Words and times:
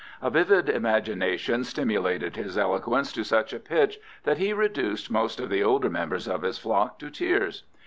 A 0.19 0.31
vivid 0.31 0.67
imagination 0.67 1.63
stimulated 1.63 2.35
his 2.35 2.57
eloquence 2.57 3.11
to 3.13 3.23
such 3.23 3.53
a 3.53 3.59
pitch 3.59 3.99
that 4.23 4.39
he 4.39 4.51
reduced 4.51 5.11
most 5.11 5.39
of 5.39 5.49
the 5.51 5.63
older 5.63 5.91
members 5.91 6.27
of 6.27 6.41
his 6.41 6.57
flock 6.57 6.97
to 6.97 7.11
tears. 7.11 7.61